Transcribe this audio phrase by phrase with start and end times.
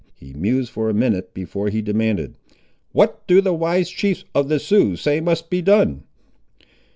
[0.15, 2.35] He mused for a minute before he demanded—
[2.91, 6.05] "What do the wise chiefs of the Sioux say must be done?"